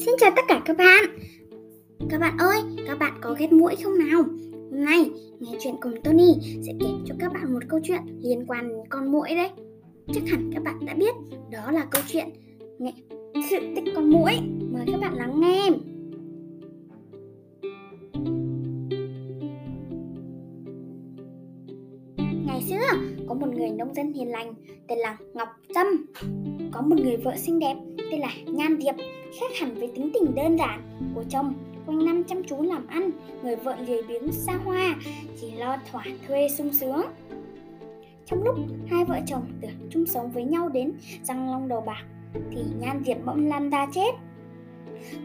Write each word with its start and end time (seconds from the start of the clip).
xin 0.00 0.14
chào 0.18 0.30
tất 0.36 0.42
cả 0.48 0.62
các 0.64 0.76
bạn. 0.76 1.04
Các 2.10 2.20
bạn 2.20 2.36
ơi, 2.38 2.58
các 2.86 2.98
bạn 2.98 3.12
có 3.20 3.34
ghét 3.38 3.52
mũi 3.52 3.76
không 3.84 3.98
nào? 3.98 4.22
Hôm 4.70 4.84
nay, 4.84 5.10
nghe 5.40 5.50
chuyện 5.60 5.74
cùng 5.80 6.02
Tony 6.04 6.34
sẽ 6.62 6.72
kể 6.80 6.86
cho 7.06 7.14
các 7.18 7.32
bạn 7.32 7.54
một 7.54 7.60
câu 7.68 7.80
chuyện 7.82 8.00
liên 8.22 8.46
quan 8.46 8.68
đến 8.68 8.78
con 8.88 9.12
mũi 9.12 9.28
đấy. 9.28 9.48
Chắc 10.14 10.22
hẳn 10.28 10.50
các 10.54 10.62
bạn 10.62 10.86
đã 10.86 10.94
biết, 10.94 11.14
đó 11.50 11.70
là 11.70 11.86
câu 11.90 12.02
chuyện 12.08 12.28
nghệ 12.78 12.92
sự 13.50 13.56
tích 13.76 13.84
con 13.94 14.10
mũi 14.10 14.32
Mời 14.72 14.84
các 14.86 15.00
bạn 15.00 15.14
lắng 15.14 15.40
nghe. 15.40 15.70
Ngày 22.46 22.62
xưa, 22.68 22.98
có 23.28 23.34
một 23.34 23.48
người 23.56 23.70
nông 23.70 23.94
dân 23.94 24.12
hiền 24.12 24.30
lành 24.30 24.54
tên 24.88 24.98
là 24.98 25.16
Ngọc 25.34 25.48
Trâm. 25.74 25.86
Có 26.72 26.82
một 26.82 26.96
người 27.00 27.16
vợ 27.16 27.36
xinh 27.36 27.58
đẹp 27.58 27.76
tên 28.10 28.20
là 28.20 28.30
Nhan 28.46 28.80
Diệp 28.80 28.94
khác 29.40 29.50
hẳn 29.60 29.74
với 29.74 29.88
tính 29.94 30.10
tình 30.14 30.34
đơn 30.34 30.56
giản 30.58 30.82
của 31.14 31.24
chồng 31.28 31.54
quanh 31.86 32.06
năm 32.06 32.24
chăm 32.24 32.44
chú 32.44 32.62
làm 32.62 32.86
ăn, 32.86 33.10
người 33.42 33.56
vợ 33.56 33.76
lười 33.86 34.02
biếng 34.02 34.32
xa 34.32 34.52
hoa, 34.64 34.94
chỉ 35.40 35.50
lo 35.50 35.76
thỏa 35.90 36.04
thuê 36.26 36.48
sung 36.48 36.72
sướng. 36.72 37.02
Trong 38.26 38.42
lúc 38.42 38.56
hai 38.90 39.04
vợ 39.04 39.20
chồng 39.26 39.42
tưởng 39.60 39.88
chung 39.90 40.06
sống 40.06 40.30
với 40.30 40.44
nhau 40.44 40.68
đến 40.68 40.92
răng 41.22 41.50
long 41.50 41.68
đầu 41.68 41.80
bạc, 41.80 42.04
thì 42.50 42.62
nhan 42.80 43.02
diệp 43.06 43.16
bỗng 43.24 43.48
lăn 43.48 43.70
ra 43.70 43.86
chết. 43.94 44.10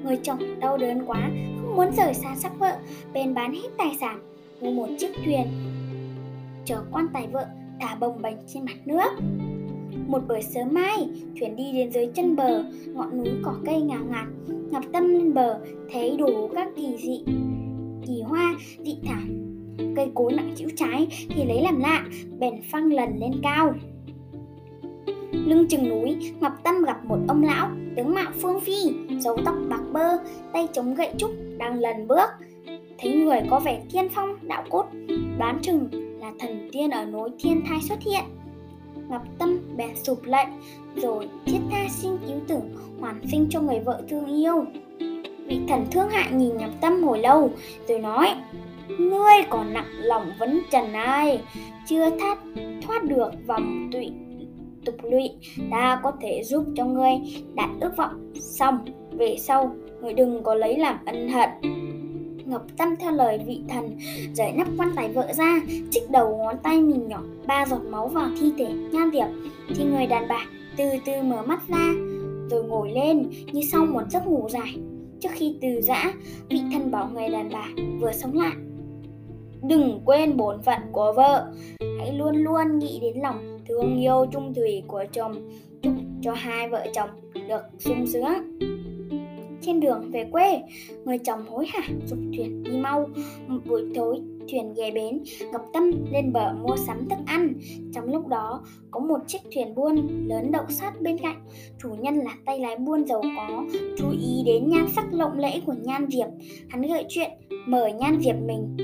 Người 0.04 0.20
chồng 0.24 0.60
đau 0.60 0.77
đớn 0.77 1.05
quá, 1.05 1.30
không 1.62 1.76
muốn 1.76 1.91
rời 1.98 2.13
xa 2.13 2.35
sắc 2.35 2.60
vợ, 2.60 2.77
bèn 3.13 3.34
bán 3.34 3.54
hết 3.54 3.70
tài 3.77 3.98
sản, 3.99 4.20
mua 4.62 4.72
một 4.72 4.88
chiếc 4.99 5.12
thuyền, 5.26 5.48
chở 6.66 6.84
quan 6.91 7.08
tài 7.13 7.27
vợ 7.27 7.46
thả 7.82 7.96
bồng 7.96 8.22
bềnh 8.22 8.38
trên 8.48 8.66
mặt 8.66 8.77
nước 8.85 9.10
một 10.08 10.22
buổi 10.27 10.41
sớm 10.41 10.68
mai, 10.71 11.10
thuyền 11.40 11.55
đi 11.55 11.71
đến 11.74 11.91
dưới 11.91 12.07
chân 12.13 12.35
bờ, 12.35 12.63
ngọn 12.93 13.18
núi 13.18 13.34
cỏ 13.43 13.55
cây 13.66 13.82
ngào 13.82 14.05
ngạt. 14.10 14.26
ngập 14.71 14.84
Tâm 14.93 15.07
lên 15.07 15.34
bờ, 15.34 15.60
thấy 15.91 16.18
đủ 16.18 16.49
các 16.55 16.68
kỳ 16.76 16.96
dị, 16.98 17.24
kỳ 18.07 18.21
hoa, 18.21 18.55
dị 18.84 18.98
thảo. 19.05 19.21
Cây 19.96 20.12
cối 20.13 20.34
nặng 20.34 20.54
chịu 20.55 20.70
trái 20.76 21.07
thì 21.30 21.46
lấy 21.46 21.62
làm 21.62 21.80
lạ, 21.80 22.05
bèn 22.40 22.54
phăng 22.71 22.93
lần 22.93 23.10
lên 23.20 23.32
cao. 23.43 23.74
Lưng 25.32 25.68
chừng 25.68 25.90
núi, 25.90 26.18
Ngọc 26.40 26.54
Tâm 26.63 26.76
gặp 26.85 27.05
một 27.05 27.20
ông 27.27 27.43
lão, 27.43 27.70
tướng 27.96 28.13
mạo 28.13 28.32
phương 28.41 28.60
phi, 28.60 28.77
dấu 29.20 29.37
tóc 29.46 29.55
bạc 29.70 29.82
bơ, 29.93 30.18
tay 30.54 30.68
chống 30.74 30.96
gậy 30.96 31.10
trúc, 31.18 31.32
đang 31.58 31.80
lần 31.80 32.08
bước. 32.08 32.30
Thấy 32.98 33.13
người 33.13 33.40
có 33.49 33.60
vẻ 33.60 33.82
thiên 33.90 34.10
phong, 34.10 34.30
đạo 34.41 34.63
cốt, 34.70 34.85
đoán 35.37 35.60
chừng 35.62 35.90
là 36.20 36.32
thần 36.40 36.70
tiên 36.71 36.90
ở 36.90 37.05
núi 37.05 37.30
thiên 37.40 37.62
thai 37.68 37.80
xuất 37.82 37.99
hiện 38.02 38.24
Ngọc 39.10 39.22
Tâm 39.40 39.60
bèn 39.78 39.96
sụp 40.04 40.24
lạnh 40.24 40.62
rồi 40.96 41.30
thiết 41.46 41.60
tha 41.72 41.88
xin 41.90 42.12
cứu 42.28 42.40
tử 42.48 42.58
hoàn 43.00 43.22
sinh 43.32 43.48
cho 43.50 43.62
người 43.62 43.80
vợ 43.80 44.02
thương 44.10 44.26
yêu. 44.26 44.66
Vị 45.48 45.60
thần 45.68 45.86
thương 45.92 46.10
hại 46.10 46.32
nhìn 46.32 46.58
Ngọc 46.58 46.72
Tâm 46.82 47.04
hồi 47.04 47.20
lâu 47.20 47.52
rồi 47.88 48.00
nói 48.00 48.28
Ngươi 49.00 49.34
còn 49.50 49.74
nặng 49.74 49.92
lòng 49.98 50.32
vấn 50.40 50.62
trần 50.72 50.94
ai 50.94 51.42
Chưa 51.88 52.10
thoát, 52.20 52.38
thoát 52.82 53.04
được 53.04 53.32
vòng 53.48 53.90
tụy 53.92 54.12
tục 54.86 54.96
lụy 55.04 55.30
Ta 55.72 56.00
có 56.04 56.12
thể 56.22 56.44
giúp 56.44 56.64
cho 56.76 56.86
ngươi 56.86 57.12
đạt 57.54 57.70
ước 57.82 57.92
vọng 57.98 58.34
Xong 58.36 58.78
về 59.12 59.36
sau 59.40 59.76
Ngươi 60.02 60.14
đừng 60.14 60.44
có 60.44 60.56
lấy 60.56 60.78
làm 60.78 60.98
ân 61.06 61.30
hận 61.30 61.50
ngập 62.46 62.62
Tâm 62.77 62.96
theo 62.99 63.12
lời 63.12 63.40
vị 63.46 63.62
thần 63.70 63.98
Giải 64.34 64.53
nắp 64.57 64.68
quan 64.78 64.90
tài 64.96 65.09
vợ 65.09 65.34
ra, 65.34 65.62
Trích 65.91 66.12
đầu 66.12 66.38
ngón 66.38 66.56
tay 66.63 66.81
mình 66.81 67.07
nhỏ, 67.07 67.24
Ba 67.47 67.66
giọt 67.66 67.81
máu 67.90 68.07
vào 68.07 68.29
thi 68.40 68.52
thể, 68.57 68.68
Nhan 68.91 69.09
Diệp 69.13 69.28
Thì 69.75 69.84
người 69.84 70.07
đàn 70.07 70.28
bà 70.28 70.46
từ 70.78 70.84
từ 71.06 71.13
mở 71.24 71.44
mắt 71.44 71.62
ra, 71.68 71.94
Rồi 72.50 72.63
ngồi 72.63 72.91
lên 72.91 73.29
như 73.52 73.62
sau 73.72 73.85
một 73.85 74.02
giấc 74.09 74.28
ngủ 74.28 74.47
dài. 74.50 74.78
Trước 75.20 75.30
khi 75.31 75.58
từ 75.62 75.81
giã, 75.81 76.14
Vị 76.50 76.59
thần 76.74 76.92
bảo 76.92 77.09
người 77.14 77.30
đàn 77.30 77.50
bà 77.53 77.68
vừa 78.02 78.12
sống 78.12 78.38
lại. 78.40 78.56
Đừng 79.64 80.02
quên 80.06 80.38
bổn 80.38 80.62
phận 80.62 80.80
của 80.91 81.14
vợ, 81.16 81.53
Hãy 82.00 82.14
luôn 82.14 82.36
luôn 82.36 82.80
nghĩ 82.80 83.00
đến 83.02 83.18
lòng 83.22 83.59
thương 83.68 83.97
yêu 83.97 84.25
trung 84.31 84.53
thủy 84.53 84.84
của 84.88 85.06
chồng, 85.12 85.50
Chúc 85.81 85.94
cho 86.22 86.34
hai 86.34 86.70
vợ 86.70 86.88
chồng 86.94 87.09
được 87.47 87.62
sung 87.80 88.08
sướng 88.08 88.58
trên 89.66 89.80
đường 89.80 90.12
về 90.12 90.26
quê, 90.31 90.62
người 91.06 91.18
chồng 91.18 91.46
hối 91.50 91.66
hả 91.68 91.88
dục 92.08 92.20
thuyền 92.38 92.64
đi 92.64 92.72
mau. 92.78 93.09
Một 93.48 93.59
buổi 93.66 93.81
tối, 93.96 94.20
thuyền 94.52 94.74
ghé 94.74 94.92
bến, 94.92 95.24
Ngọc 95.52 95.62
Tâm 95.74 95.92
lên 96.12 96.34
bờ 96.34 96.53
mua 96.53 96.76
sắm 96.88 97.09
thức 97.09 97.20
ăn. 97.26 97.53
Trong 97.94 98.14
lúc 98.14 98.28
đó, 98.28 98.64
có 98.92 99.00
một 99.00 99.20
chiếc 99.28 99.42
thuyền 99.56 99.76
buôn 99.76 100.08
lớn 100.28 100.52
đậu 100.52 100.66
sát 100.70 101.02
bên 101.02 101.18
cạnh. 101.18 101.42
Chủ 101.81 101.90
nhân 102.00 102.16
là 102.16 102.36
tay 102.46 102.59
lái 102.59 102.76
buôn 102.78 103.08
giàu 103.08 103.22
có, 103.38 103.66
chú 103.98 104.09
ý 104.12 104.44
đến 104.46 104.70
nhan 104.70 104.88
sắc 104.96 105.14
lộng 105.14 105.40
lẫy 105.40 105.62
của 105.66 105.76
Nhan 105.84 106.08
Diệp. 106.09 106.28
Hắn 106.70 106.82
gợi 106.82 107.06
chuyện 107.09 107.32
mời 107.66 107.92
Nhan 107.94 108.22
Diệp 108.22 108.36
mình 108.46 108.78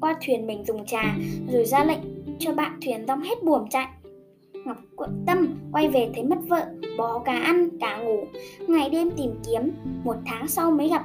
qua 0.00 0.16
thuyền 0.26 0.46
mình 0.46 0.64
dùng 0.64 0.86
trà, 0.86 1.16
rồi 1.52 1.64
ra 1.64 1.84
lệnh 1.84 2.00
cho 2.38 2.54
bạn 2.54 2.78
thuyền 2.84 3.04
dong 3.08 3.20
hết 3.20 3.42
buồm 3.42 3.68
chạy. 3.70 3.86
Ngọc 4.64 4.76
Tâm 5.26 5.58
quay 5.72 5.88
về 5.88 6.10
thấy 6.14 6.24
mất 6.24 6.38
vợ, 6.48 6.66
bó 6.98 7.18
cá 7.18 7.32
ăn, 7.32 7.68
cả 7.80 7.96
ngủ, 7.96 8.24
ngày 8.68 8.90
đêm 8.90 9.10
tìm 9.10 9.30
kiếm, 9.46 9.70
một 10.04 10.16
tháng 10.26 10.48
sau 10.48 10.70
mới 10.70 10.88
gặp. 10.88 11.04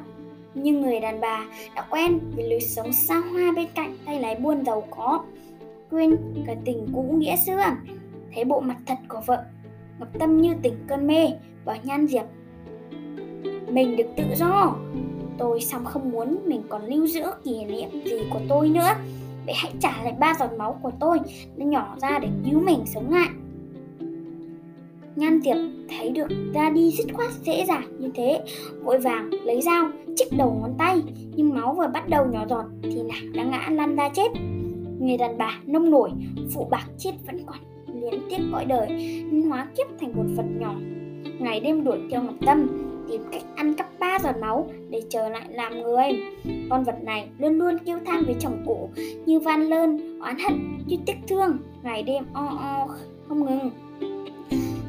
Nhưng 0.53 0.81
người 0.81 0.99
đàn 0.99 1.21
bà 1.21 1.45
đã 1.75 1.87
quen 1.89 2.19
với 2.35 2.49
lối 2.49 2.59
sống 2.59 2.93
xa 2.93 3.17
hoa 3.17 3.51
bên 3.55 3.67
cạnh 3.75 3.97
tay 4.05 4.19
lái 4.19 4.35
buôn 4.35 4.65
giàu 4.65 4.83
có, 4.89 5.23
quên 5.91 6.17
cả 6.47 6.55
tình 6.65 6.87
cũ 6.93 7.01
nghĩa 7.17 7.35
xưa. 7.35 7.63
Thấy 8.35 8.45
bộ 8.45 8.59
mặt 8.59 8.77
thật 8.85 8.97
của 9.07 9.21
vợ, 9.25 9.43
Ngọc 9.99 10.09
Tâm 10.19 10.41
như 10.41 10.55
tỉnh 10.61 10.73
cơn 10.87 11.07
mê, 11.07 11.27
bảo 11.65 11.75
Nhan 11.83 12.07
Diệp. 12.07 12.25
Mình 13.67 13.95
được 13.95 14.07
tự 14.17 14.23
do, 14.35 14.75
tôi 15.37 15.61
xong 15.61 15.85
không 15.85 16.11
muốn 16.11 16.39
mình 16.45 16.61
còn 16.69 16.85
lưu 16.85 17.07
giữ 17.07 17.23
kỷ 17.43 17.65
niệm 17.65 17.89
gì 18.05 18.19
của 18.33 18.39
tôi 18.49 18.69
nữa. 18.69 18.89
Vậy 19.45 19.55
hãy 19.57 19.71
trả 19.79 20.03
lại 20.03 20.13
ba 20.19 20.33
giọt 20.39 20.49
máu 20.57 20.79
của 20.81 20.91
tôi 20.99 21.19
nó 21.57 21.65
nhỏ 21.65 21.95
ra 22.01 22.19
để 22.19 22.27
cứu 22.45 22.59
mình 22.59 22.79
sống 22.85 23.13
lại. 23.13 23.29
Nhan 25.17 25.39
tiệp 25.43 25.57
thấy 25.89 26.09
được 26.09 26.27
ra 26.53 26.69
đi 26.69 26.91
dứt 26.91 27.07
khoát 27.13 27.29
dễ 27.43 27.65
dàng 27.65 27.83
như 27.99 28.09
thế 28.15 28.41
Vội 28.83 28.99
vàng 28.99 29.29
lấy 29.45 29.61
dao 29.61 29.89
chích 30.15 30.27
đầu 30.37 30.57
ngón 30.61 30.73
tay 30.77 31.01
Nhưng 31.35 31.53
máu 31.53 31.75
vừa 31.77 31.87
bắt 31.93 32.09
đầu 32.09 32.25
nhỏ 32.25 32.45
giọt 32.49 32.65
thì 32.83 33.03
nàng 33.03 33.33
đã 33.33 33.43
ngã 33.43 33.69
lăn 33.75 33.95
ra 33.95 34.09
chết. 34.09 34.27
Người 34.99 35.17
đàn 35.17 35.37
bà 35.37 35.59
nông 35.65 35.91
nổi 35.91 36.09
Phụ 36.53 36.67
bạc 36.71 36.85
chết 36.97 37.11
vẫn 37.25 37.45
còn 37.45 37.57
liên 38.01 38.21
tiếp 38.29 38.37
cõi 38.51 38.65
đời 38.65 38.87
Nên 39.31 39.41
hóa 39.41 39.67
kiếp 39.77 39.87
thành 39.99 40.13
một 40.15 40.25
vật 40.35 40.45
nhỏ. 40.59 40.75
Ngày 41.39 41.59
đêm 41.59 41.83
đuổi 41.83 41.99
theo 42.11 42.23
Ngọc 42.23 42.35
Tâm 42.45 42.87
Tìm 43.09 43.21
cách 43.31 43.43
ăn 43.55 43.73
cắp 43.73 43.99
ba 43.99 44.19
giọt 44.23 44.35
máu 44.41 44.67
để 44.89 45.01
trở 45.09 45.29
lại 45.29 45.45
làm 45.49 45.81
người. 45.81 46.09
Con 46.69 46.83
vật 46.83 47.03
này 47.03 47.27
luôn 47.39 47.53
luôn 47.53 47.77
kêu 47.85 47.99
than 48.05 48.23
với 48.25 48.35
chồng 48.39 48.63
cũ 48.65 48.89
Như 49.25 49.39
van 49.39 49.61
lơn, 49.61 50.19
oán 50.19 50.37
hận, 50.39 50.77
như 50.87 50.97
tiếc 51.05 51.17
thương. 51.27 51.57
Ngày 51.83 52.03
đêm 52.03 52.23
o 52.33 52.45
o 52.45 52.87
không 53.27 53.45
ngừng 53.45 53.69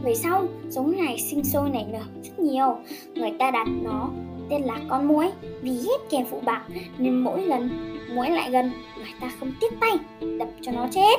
về 0.03 0.15
sau, 0.15 0.47
giống 0.69 0.97
này 0.97 1.19
sinh 1.19 1.45
sôi 1.45 1.71
nảy 1.71 1.87
nở 1.93 2.03
rất 2.23 2.39
nhiều. 2.39 2.77
Người 3.15 3.33
ta 3.39 3.51
đặt 3.51 3.69
nó 3.83 4.11
tên 4.51 4.63
là 4.63 4.81
con 4.89 5.09
muỗi 5.09 5.31
vì 5.63 5.71
ghét 5.71 5.99
kẻ 6.11 6.25
phụ 6.31 6.41
bạc 6.45 6.63
nên 6.99 7.21
mỗi 7.21 7.43
lần 7.43 7.71
muỗi 8.15 8.31
lại 8.31 8.51
gần 8.51 8.71
người 8.97 9.13
ta 9.21 9.31
không 9.41 9.53
tiếc 9.61 9.73
tay 9.81 9.91
đập 10.39 10.49
cho 10.63 10.73
nó 10.73 10.87
chết 10.91 11.17